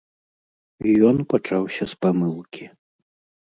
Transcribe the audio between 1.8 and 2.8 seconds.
з памылкі!